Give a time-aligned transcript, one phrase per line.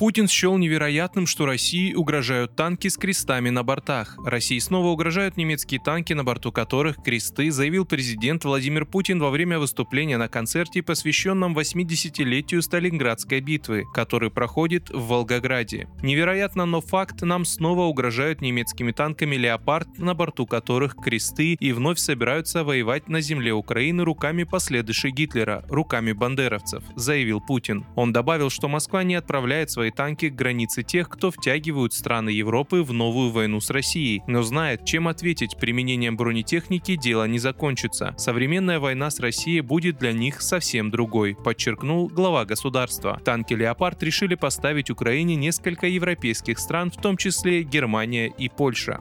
[0.00, 4.16] Путин счел невероятным, что России угрожают танки с крестами на бортах.
[4.24, 9.58] России снова угрожают немецкие танки, на борту которых кресты, заявил президент Владимир Путин во время
[9.58, 15.86] выступления на концерте, посвященном 80-летию Сталинградской битвы, который проходит в Волгограде.
[16.02, 21.98] Невероятно, но факт, нам снова угрожают немецкими танками «Леопард», на борту которых кресты и вновь
[21.98, 27.84] собираются воевать на земле Украины руками последующей Гитлера, руками бандеровцев, заявил Путин.
[27.96, 32.82] Он добавил, что Москва не отправляет свои танки к границе тех, кто втягивают страны Европы
[32.82, 38.14] в новую войну с Россией, но знает, чем ответить применением бронетехники дело не закончится.
[38.16, 43.20] Современная война с Россией будет для них совсем другой, подчеркнул глава государства.
[43.24, 49.00] Танки «Леопард» решили поставить Украине несколько европейских стран, в том числе Германия и Польша.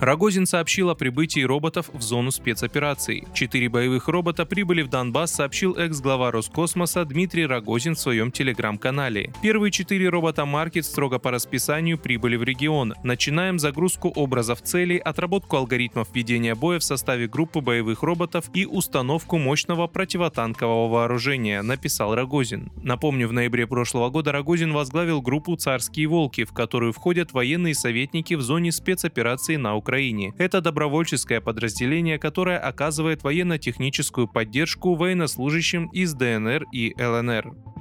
[0.00, 3.24] Рогозин сообщил о прибытии роботов в зону спецопераций.
[3.32, 9.32] Четыре боевых робота прибыли в Донбасс, сообщил экс-глава Роскосмоса Дмитрий Рогозин в своем телеграм-канале.
[9.40, 12.92] Первые четыре робота Маркет строго по расписанию прибыли в регион.
[13.04, 19.38] Начинаем загрузку образов целей, отработку алгоритмов ведения боя в составе группы боевых роботов и установку
[19.38, 22.70] мощного противотанкового вооружения, написал Рогозин.
[22.82, 28.34] Напомню, в ноябре прошлого года Рогозин возглавил группу «Царские волки», в которую входят военные советники
[28.34, 29.85] в зоне спецоперации на Украине.
[29.86, 30.34] Украине.
[30.36, 37.75] Это добровольческое подразделение, которое оказывает военно-техническую поддержку военнослужащим из ДНР и ЛНР.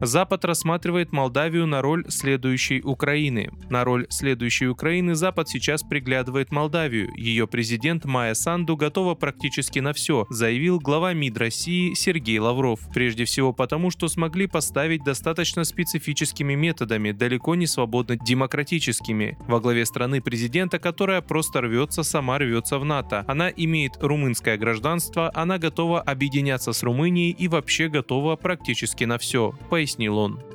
[0.00, 3.50] Запад рассматривает Молдавию на роль следующей Украины.
[3.68, 7.10] На роль следующей Украины Запад сейчас приглядывает Молдавию.
[7.16, 12.80] Ее президент Майя Санду готова практически на все, заявил глава МИД России Сергей Лавров.
[12.94, 19.36] Прежде всего потому, что смогли поставить достаточно специфическими методами, далеко не свободно демократическими.
[19.48, 23.24] Во главе страны президента, которая просто рвется, сама рвется в НАТО.
[23.28, 29.54] Она имеет румынское гражданство, она готова объединяться с Румынией и вообще готова практически на все,
[29.90, 30.49] пояснил он.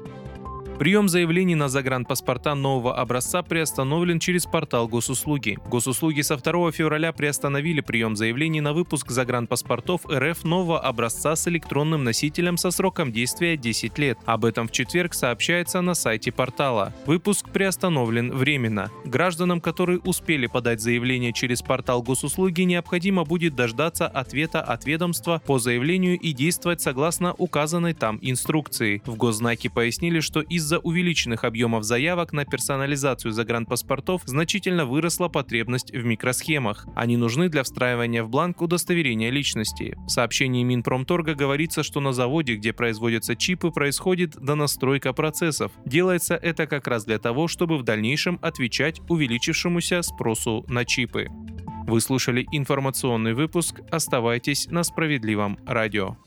[0.78, 5.58] Прием заявлений на загранпаспорта нового образца приостановлен через портал госуслуги.
[5.70, 12.04] Госуслуги со 2 февраля приостановили прием заявлений на выпуск загранпаспортов РФ нового образца с электронным
[12.04, 14.18] носителем со сроком действия 10 лет.
[14.26, 16.94] Об этом в четверг сообщается на сайте портала.
[17.06, 18.92] Выпуск приостановлен временно.
[19.06, 25.58] Гражданам, которые успели подать заявление через портал госуслуги, необходимо будет дождаться ответа от ведомства по
[25.58, 29.02] заявлению и действовать согласно указанной там инструкции.
[29.06, 35.92] В Госзнаке пояснили, что из из-за увеличенных объемов заявок на персонализацию загранпаспортов значительно выросла потребность
[35.92, 36.88] в микросхемах.
[36.96, 39.96] Они нужны для встраивания в бланк удостоверения личности.
[40.08, 45.72] В сообщении Минпромторга говорится, что на заводе, где производятся чипы, происходит донастройка процессов.
[45.86, 51.28] Делается это как раз для того, чтобы в дальнейшем отвечать увеличившемуся спросу на чипы.
[51.86, 53.82] Вы слушали информационный выпуск.
[53.92, 56.18] Оставайтесь на справедливом радио.